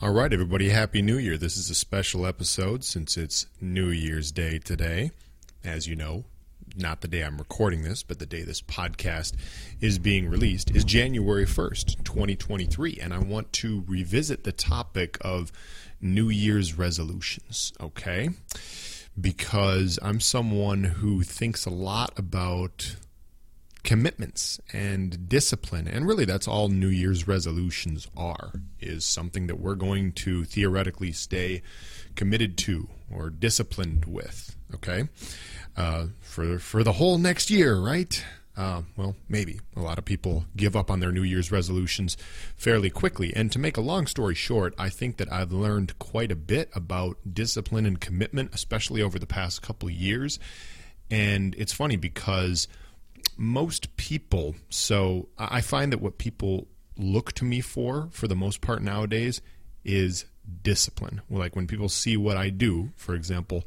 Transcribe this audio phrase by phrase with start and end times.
[0.00, 1.36] All right, everybody, Happy New Year.
[1.36, 5.10] This is a special episode since it's New Year's Day today.
[5.64, 6.22] As you know,
[6.76, 9.34] not the day I'm recording this, but the day this podcast
[9.80, 13.00] is being released is January 1st, 2023.
[13.02, 15.50] And I want to revisit the topic of
[16.00, 18.30] New Year's resolutions, okay?
[19.20, 22.94] Because I'm someone who thinks a lot about
[23.84, 29.74] commitments and discipline and really that's all new year's resolutions are is something that we're
[29.74, 31.62] going to theoretically stay
[32.16, 35.08] committed to or disciplined with okay?
[35.76, 38.24] Uh, for for the whole next year right?
[38.56, 39.60] Uh, well maybe.
[39.76, 42.16] A lot of people give up on their new year's resolutions
[42.56, 43.32] fairly quickly.
[43.36, 46.68] And to make a long story short i think that i've learned quite a bit
[46.74, 50.38] about discipline and commitment especially over the past couple years.
[51.10, 52.68] And it's funny because
[53.38, 56.66] most people, so I find that what people
[56.96, 59.40] look to me for, for the most part nowadays,
[59.84, 60.26] is
[60.62, 61.22] discipline.
[61.30, 63.64] Like when people see what I do, for example,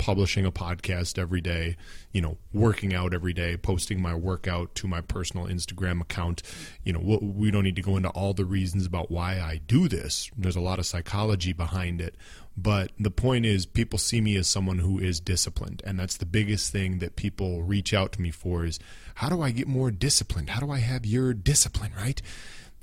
[0.00, 1.76] publishing a podcast every day,
[2.10, 6.42] you know, working out every day, posting my workout to my personal Instagram account.
[6.82, 9.88] You know, we don't need to go into all the reasons about why I do
[9.88, 10.30] this.
[10.38, 12.16] There's a lot of psychology behind it.
[12.56, 15.82] But the point is, people see me as someone who is disciplined.
[15.84, 18.78] And that's the biggest thing that people reach out to me for is
[19.16, 20.50] how do I get more disciplined?
[20.50, 22.22] How do I have your discipline, right?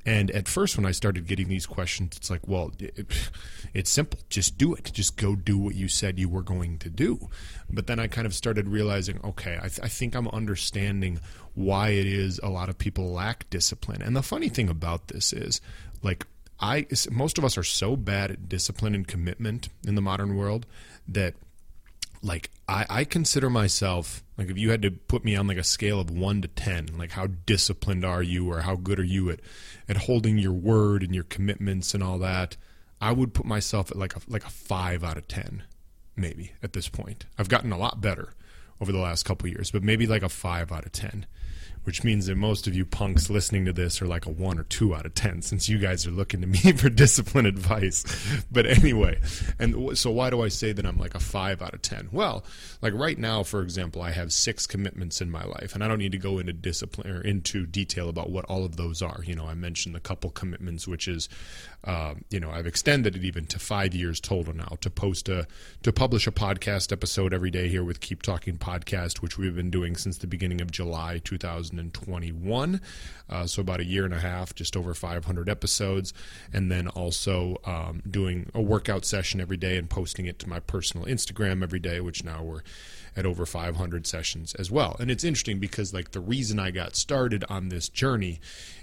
[0.08, 3.30] And at first, when I started getting these questions, it's like, well, it,
[3.74, 4.20] it's simple.
[4.30, 4.90] Just do it.
[4.94, 7.28] Just go do what you said you were going to do.
[7.70, 11.20] But then I kind of started realizing, okay, I, th- I think I'm understanding
[11.56, 14.02] why it is a lot of people lack discipline.
[14.02, 15.60] And the funny thing about this is,
[16.02, 16.26] like,
[16.58, 20.66] I most of us are so bad at discipline and commitment in the modern world
[21.10, 21.36] that
[22.22, 25.64] like I, I consider myself like if you had to put me on like a
[25.64, 29.30] scale of one to ten, like how disciplined are you or how good are you
[29.30, 29.40] at
[29.90, 32.58] at holding your word and your commitments and all that,
[33.02, 35.64] I would put myself at like a like a five out of ten,
[36.16, 37.26] maybe at this point.
[37.38, 38.34] I've gotten a lot better
[38.80, 41.26] over the last couple years, but maybe like a five out of ten
[41.88, 44.64] which means that most of you punks listening to this are like a one or
[44.64, 48.04] two out of 10 since you guys are looking to me for discipline advice.
[48.52, 49.22] But anyway,
[49.58, 52.10] and so why do I say that I'm like a five out of 10?
[52.12, 52.44] Well,
[52.82, 56.00] like right now, for example, I have six commitments in my life, and I don't
[56.00, 59.22] need to go into discipline or into detail about what all of those are.
[59.24, 61.30] You know, I mentioned a couple commitments, which is,
[61.86, 65.48] uh, you know, I've extended it even to five years total now to post a,
[65.84, 69.72] to publish a podcast episode every day here with Keep Talking Podcast, which we've been
[69.72, 71.77] doing since the beginning of July 2000.
[71.78, 72.82] 2021.
[73.30, 76.14] Uh, so about a year and a half, just over 500 episodes,
[76.54, 80.60] and then also um, doing a workout session every day and posting it to my
[80.60, 82.62] personal Instagram every day, which now we're
[83.16, 84.96] at over 500 sessions as well.
[85.00, 88.40] And it's interesting because like the reason I got started on this journey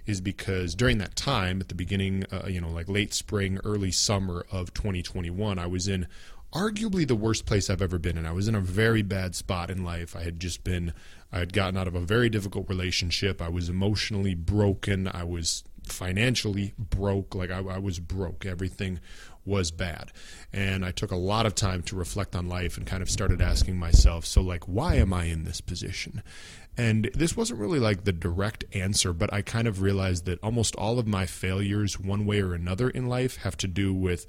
[0.06, 3.92] is because during that time at the beginning, uh, you know, like late spring, early
[3.92, 6.08] summer of 2021, I was in
[6.52, 8.26] arguably the worst place I've ever been in.
[8.26, 10.14] I was in a very bad spot in life.
[10.14, 10.92] I had just been,
[11.34, 13.42] I had gotten out of a very difficult relationship.
[13.42, 15.08] I was emotionally broken.
[15.12, 17.34] I was financially broke.
[17.34, 18.46] Like I, I was broke.
[18.46, 19.00] Everything
[19.44, 20.12] was bad.
[20.52, 23.42] And I took a lot of time to reflect on life and kind of started
[23.42, 26.22] asking myself, so, like, why am I in this position?
[26.76, 30.76] And this wasn't really like the direct answer, but I kind of realized that almost
[30.76, 34.26] all of my failures, one way or another in life, have to do with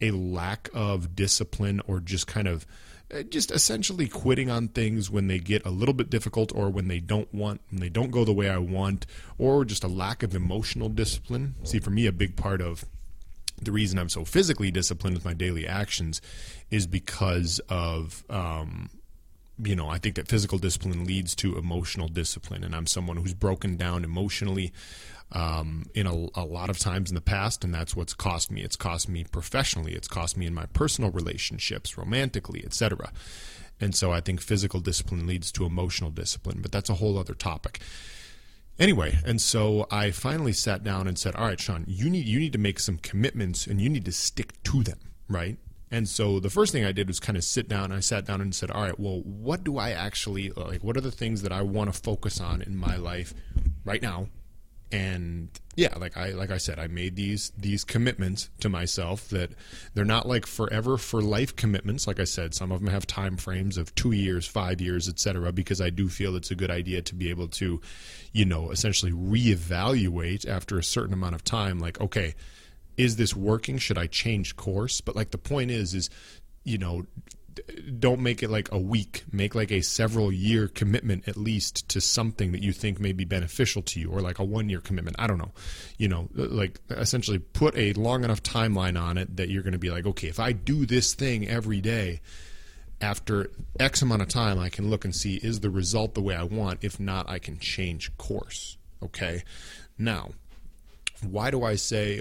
[0.00, 2.66] a lack of discipline or just kind of
[3.12, 6.88] uh, just essentially quitting on things when they get a little bit difficult or when
[6.88, 9.06] they don't want when they don't go the way I want
[9.36, 11.54] or just a lack of emotional discipline.
[11.64, 12.84] See for me a big part of
[13.60, 16.22] the reason I'm so physically disciplined with my daily actions
[16.70, 18.90] is because of um,
[19.64, 23.34] you know, I think that physical discipline leads to emotional discipline, and I'm someone who's
[23.34, 24.72] broken down emotionally
[25.32, 28.62] um, in a, a, lot of times in the past, and that's what's cost me.
[28.62, 29.92] It's cost me professionally.
[29.92, 33.12] It's cost me in my personal relationships, romantically, etc.
[33.80, 37.34] And so I think physical discipline leads to emotional discipline, but that's a whole other
[37.34, 37.80] topic.
[38.78, 42.40] Anyway, and so I finally sat down and said, "All right, Sean, you need you
[42.40, 44.98] need to make some commitments, and you need to stick to them,
[45.28, 45.58] right?"
[45.90, 47.90] And so the first thing I did was kind of sit down.
[47.90, 50.84] I sat down and said, "All right, well, what do I actually like?
[50.84, 53.34] What are the things that I want to focus on in my life
[53.84, 54.28] right now
[54.92, 59.50] and yeah like i like i said i made these these commitments to myself that
[59.94, 63.36] they're not like forever for life commitments like i said some of them have time
[63.36, 67.00] frames of two years five years etc because i do feel it's a good idea
[67.00, 67.80] to be able to
[68.32, 72.34] you know essentially reevaluate after a certain amount of time like okay
[72.96, 76.10] is this working should i change course but like the point is is
[76.64, 77.04] you know
[77.98, 79.24] don't make it like a week.
[79.32, 83.24] Make like a several year commitment at least to something that you think may be
[83.24, 85.16] beneficial to you, or like a one year commitment.
[85.18, 85.52] I don't know.
[85.98, 89.78] You know, like essentially put a long enough timeline on it that you're going to
[89.78, 92.20] be like, okay, if I do this thing every day,
[93.00, 96.34] after X amount of time, I can look and see is the result the way
[96.34, 96.80] I want.
[96.82, 98.76] If not, I can change course.
[99.02, 99.42] Okay.
[99.98, 100.30] Now,
[101.22, 102.20] why do I say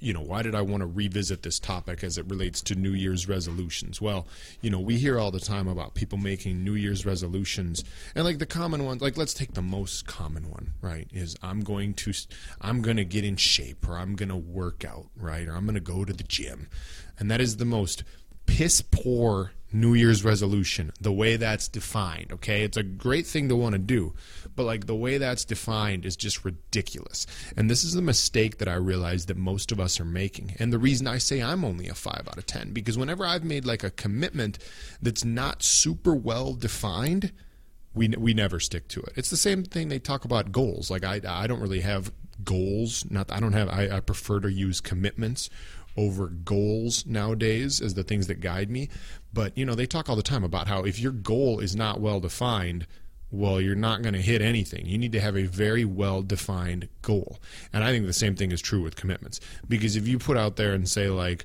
[0.00, 2.92] you know, why did I want to revisit this topic as it relates to New
[2.92, 4.00] Year's resolutions?
[4.00, 4.26] Well,
[4.60, 7.84] you know, we hear all the time about people making New Year's resolutions,
[8.14, 11.08] and like the common ones, like let's take the most common one, right?
[11.12, 12.12] Is I'm going to,
[12.60, 15.48] I'm going to get in shape, or I'm going to work out, right?
[15.48, 16.68] Or I'm going to go to the gym,
[17.18, 18.04] and that is the most
[18.48, 22.62] piss poor New Year's resolution, the way that's defined, okay?
[22.62, 24.14] It's a great thing to want to do,
[24.56, 27.26] but like the way that's defined is just ridiculous.
[27.56, 30.54] And this is the mistake that I realize that most of us are making.
[30.58, 33.44] And the reason I say I'm only a 5 out of 10 because whenever I've
[33.44, 34.58] made like a commitment
[35.02, 37.32] that's not super well defined,
[37.94, 39.12] we we never stick to it.
[39.16, 40.90] It's the same thing they talk about goals.
[40.90, 42.10] Like I I don't really have
[42.42, 43.04] goals.
[43.10, 45.50] Not I don't have I, I prefer to use commitments
[45.98, 48.88] over goals nowadays as the things that guide me.
[49.32, 52.00] But, you know, they talk all the time about how if your goal is not
[52.00, 52.86] well defined,
[53.30, 54.86] well, you're not going to hit anything.
[54.86, 57.38] You need to have a very well defined goal.
[57.72, 59.40] And I think the same thing is true with commitments.
[59.68, 61.44] Because if you put out there and say, like,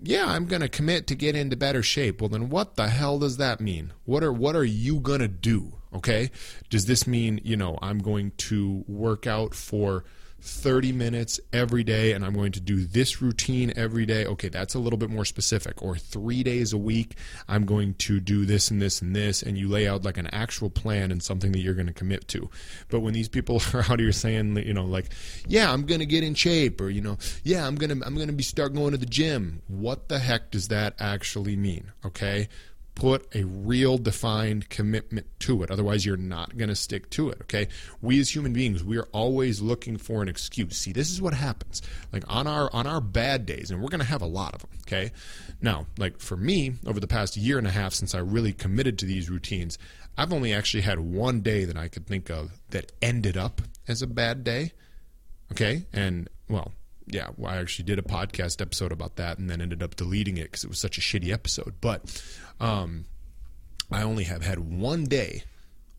[0.00, 3.18] yeah, I'm going to commit to get into better shape, well, then what the hell
[3.18, 3.92] does that mean?
[4.04, 5.74] What are, what are you going to do?
[5.92, 6.30] Okay.
[6.70, 10.04] Does this mean, you know, I'm going to work out for
[10.40, 14.24] 30 minutes every day and I'm going to do this routine every day.
[14.26, 15.82] Okay, that's a little bit more specific.
[15.82, 17.16] Or three days a week,
[17.48, 19.42] I'm going to do this and this and this.
[19.42, 22.28] And you lay out like an actual plan and something that you're going to commit
[22.28, 22.48] to.
[22.88, 25.10] But when these people are out here saying, you know, like,
[25.46, 28.14] yeah, I'm going to get in shape or, you know, yeah, I'm going to, I'm
[28.14, 29.62] going to be start going to the gym.
[29.68, 31.92] What the heck does that actually mean?
[32.04, 32.48] Okay
[32.94, 35.70] put a real defined commitment to it.
[35.70, 37.38] Otherwise, you're not going to stick to it.
[37.42, 37.68] Okay.
[38.00, 40.76] We as human beings, we are always looking for an excuse.
[40.76, 41.82] See, this is what happens.
[42.12, 44.60] Like on our on our bad days, and we're going to have a lot of
[44.62, 44.70] them.
[44.86, 45.12] Okay.
[45.60, 48.98] Now, like for me, over the past year and a half since I really committed
[48.98, 49.78] to these routines,
[50.16, 54.02] I've only actually had one day that I could think of that ended up as
[54.02, 54.72] a bad day.
[55.52, 55.86] Okay.
[55.92, 56.72] And well,
[57.06, 60.36] yeah, well, I actually did a podcast episode about that and then ended up deleting
[60.36, 61.74] it because it was such a shitty episode.
[61.80, 62.22] But
[62.60, 63.06] um,
[63.90, 65.44] I only have had one day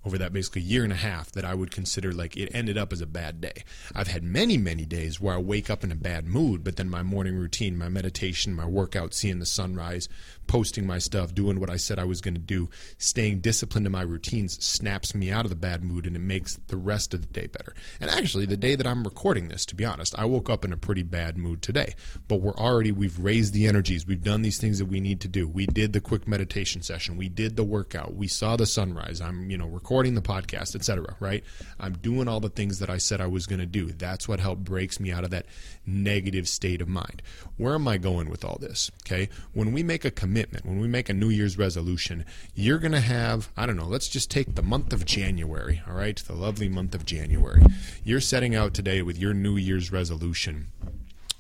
[0.03, 2.92] over that basically year and a half that I would consider like it ended up
[2.92, 3.63] as a bad day.
[3.94, 6.89] I've had many, many days where I wake up in a bad mood, but then
[6.89, 10.09] my morning routine, my meditation, my workout, seeing the sunrise,
[10.48, 13.92] posting my stuff, doing what I said I was going to do, staying disciplined in
[13.92, 17.21] my routines snaps me out of the bad mood and it makes the rest of
[17.21, 17.74] the day better.
[18.00, 20.74] And actually, the day that I'm recording this, to be honest, I woke up in
[20.74, 21.94] a pretty bad mood today.
[22.27, 24.07] But we're already, we've raised the energies.
[24.07, 25.48] We've done these things that we need to do.
[25.48, 27.18] We did the quick meditation session.
[27.18, 28.15] We did the workout.
[28.15, 29.21] We saw the sunrise.
[29.21, 31.16] I'm, you know, recording the podcast, etc.
[31.20, 31.44] Right?
[31.80, 33.88] I'm doing all the things that I said I was going to do.
[33.92, 35.46] That's what helped breaks me out of that
[35.86, 37.22] negative state of mind.
[37.58, 38.92] Where am I going with all this?
[39.06, 39.30] Okay.
[39.54, 43.02] When we make a commitment, when we make a New Year's resolution, you're going to
[43.02, 46.18] have, I don't know, let's just take the month of January, all right?
[46.18, 47.62] The lovely month of January.
[48.04, 50.68] You're setting out today with your New Year's resolution.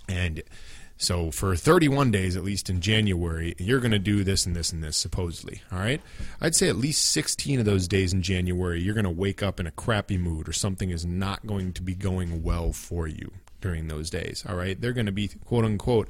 [0.09, 0.43] And
[1.01, 4.71] so for 31 days, at least in January, you're going to do this and this
[4.71, 5.63] and this, supposedly.
[5.71, 5.99] All right?
[6.39, 9.59] I'd say at least 16 of those days in January, you're going to wake up
[9.59, 13.31] in a crappy mood or something is not going to be going well for you
[13.61, 14.45] during those days.
[14.47, 14.79] All right?
[14.79, 16.07] They're going to be, quote unquote,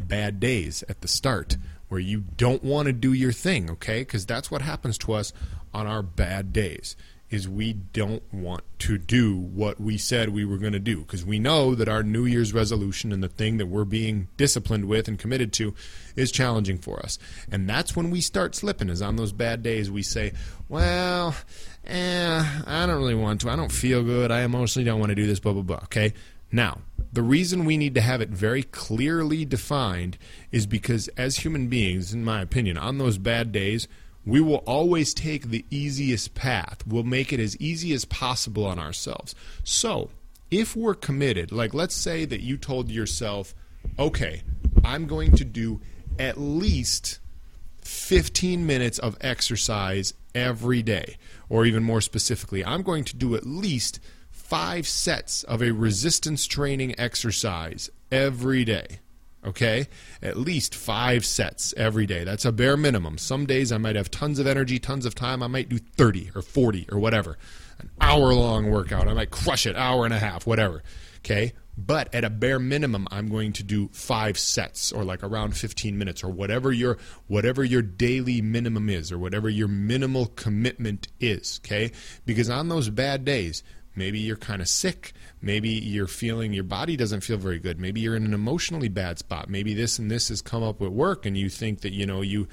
[0.00, 1.56] bad days at the start
[1.88, 4.00] where you don't want to do your thing, okay?
[4.00, 5.32] Because that's what happens to us
[5.72, 6.96] on our bad days
[7.32, 11.24] is we don't want to do what we said we were going to do because
[11.24, 15.08] we know that our New Year's resolution and the thing that we're being disciplined with
[15.08, 15.74] and committed to
[16.14, 17.18] is challenging for us.
[17.50, 20.34] And that's when we start slipping, is on those bad days we say,
[20.68, 21.34] well,
[21.86, 23.50] eh, I don't really want to.
[23.50, 24.30] I don't feel good.
[24.30, 25.80] I emotionally don't want to do this, blah, blah, blah.
[25.84, 26.12] Okay?
[26.52, 26.80] Now,
[27.12, 30.18] the reason we need to have it very clearly defined
[30.50, 33.88] is because, as human beings, in my opinion, on those bad days,
[34.24, 36.84] we will always take the easiest path.
[36.86, 39.34] We'll make it as easy as possible on ourselves.
[39.64, 40.10] So,
[40.50, 43.54] if we're committed, like let's say that you told yourself,
[43.98, 44.42] okay,
[44.84, 45.80] I'm going to do
[46.18, 47.18] at least
[47.80, 51.16] 15 minutes of exercise every day,
[51.48, 53.98] or even more specifically, I'm going to do at least
[54.30, 59.00] five sets of a resistance training exercise every day.
[59.44, 59.88] Okay?
[60.22, 62.24] At least five sets every day.
[62.24, 63.18] That's a bare minimum.
[63.18, 65.42] Some days I might have tons of energy, tons of time.
[65.42, 67.38] I might do 30 or 40 or whatever.
[67.78, 69.08] An hour long workout.
[69.08, 70.82] I might crush it, hour and a half, whatever.
[71.18, 71.52] Okay?
[71.76, 75.96] But at a bare minimum, I'm going to do five sets or like around 15
[75.96, 81.60] minutes or whatever your whatever your daily minimum is or whatever your minimal commitment is,
[81.64, 81.92] okay?
[82.26, 83.62] Because on those bad days,
[83.94, 88.00] maybe you're kind of sick, maybe you're feeling your body doesn't feel very good, maybe
[88.00, 91.26] you're in an emotionally bad spot, maybe this and this has come up at work
[91.26, 92.48] and you think that, you know, you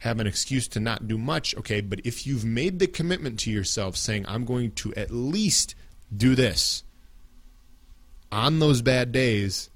[0.00, 1.80] have an excuse to not do much, okay?
[1.80, 5.74] But if you've made the commitment to yourself saying I'm going to at least
[6.14, 6.82] do this,
[8.32, 9.70] on those bad days,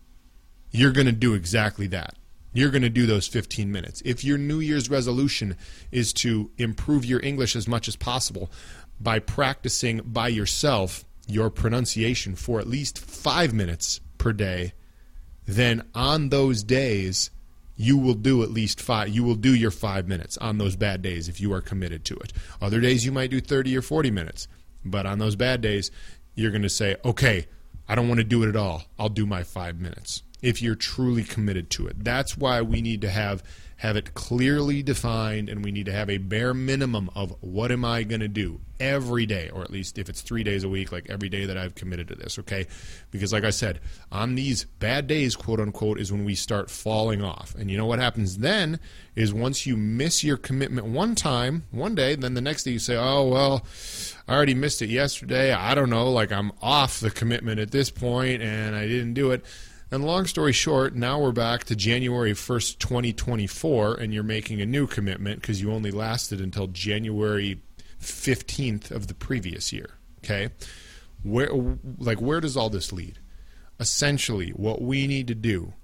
[0.71, 2.15] you're going to do exactly that.
[2.55, 4.03] You're going to do those 15 minutes.
[4.05, 5.57] If your New Year's resolution
[5.93, 8.51] is to improve your English as much as possible
[9.01, 14.73] by practicing by yourself your pronunciation for at least five minutes per day,
[15.47, 17.31] then on those days,
[17.77, 21.03] you will do at least five you will do your five minutes on those bad
[21.03, 24.11] days if you are committed to it other days you might do 30 or 40
[24.11, 24.49] minutes
[24.83, 25.91] but on those bad days
[26.35, 27.47] you're going to say okay
[27.89, 28.83] I don't want to do it at all.
[28.99, 32.05] I'll do my five minutes if you're truly committed to it.
[32.05, 33.43] That's why we need to have
[33.79, 37.85] have it clearly defined and we need to have a bare minimum of what am
[37.85, 40.93] I going to do every day or at least if it's 3 days a week
[40.93, 42.67] like every day that I've committed to this, okay?
[43.11, 47.23] Because like I said, on these bad days, quote unquote, is when we start falling
[47.23, 47.55] off.
[47.55, 48.81] And you know what happens then
[49.15, 52.79] is once you miss your commitment one time, one day, then the next day you
[52.79, 53.67] say, "Oh, well,
[54.27, 55.53] I already missed it yesterday.
[55.53, 59.33] I don't know, like I'm off the commitment at this point and I didn't do
[59.33, 59.45] it."
[59.89, 64.67] And long story short, now we're back to January 1st, 2024, and you're making a
[64.67, 67.63] new commitment because you only lasted until January
[68.03, 69.91] 15th of the previous year.
[70.25, 70.49] Okay?
[71.23, 71.49] Where,
[71.99, 73.21] like, where does all this lead?
[73.79, 75.75] Essentially, what we need to do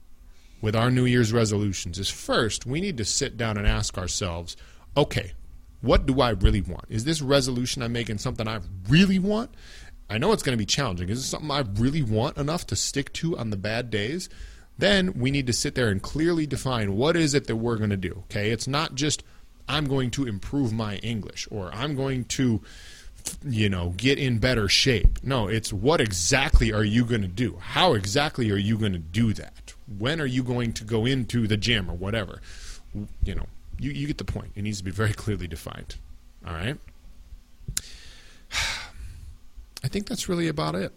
[0.60, 4.56] with our New Year's resolutions is first, we need to sit down and ask ourselves,
[4.96, 5.32] okay,
[5.80, 6.86] what do I really want?
[6.88, 9.54] Is this resolution I'm making something I really want?
[10.10, 11.08] I know it's going to be challenging.
[11.08, 14.28] Is it something I really want enough to stick to on the bad days?
[14.78, 17.90] Then we need to sit there and clearly define what is it that we're going
[17.90, 18.24] to do.
[18.30, 19.22] Okay, it's not just
[19.68, 22.60] I'm going to improve my English or I'm going to
[23.44, 25.18] you know get in better shape.
[25.22, 27.58] No, it's what exactly are you going to do?
[27.60, 29.74] How exactly are you going to do that?
[29.98, 32.40] When are you going to go into the gym or whatever?
[33.24, 33.46] You know,
[33.78, 34.52] you, you get the point.
[34.54, 35.96] It needs to be very clearly defined.
[36.46, 36.76] All right.
[39.84, 40.92] I think that's really about it.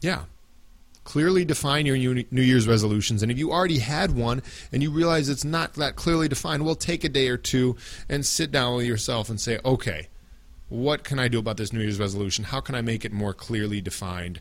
[0.00, 0.24] Yeah.
[1.04, 3.22] Clearly define your New Year's resolutions.
[3.22, 6.76] And if you already had one and you realize it's not that clearly defined, well,
[6.76, 7.76] take a day or two
[8.08, 10.08] and sit down with yourself and say, okay,
[10.68, 12.44] what can I do about this New Year's resolution?
[12.44, 14.40] How can I make it more clearly defined?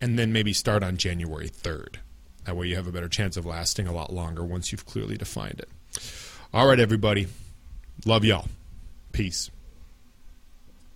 [0.00, 1.96] And then maybe start on January 3rd.
[2.44, 5.18] That way you have a better chance of lasting a lot longer once you've clearly
[5.18, 5.68] defined it.
[6.54, 7.26] All right, everybody.
[8.06, 8.48] Love y'all.
[9.12, 9.50] Peace.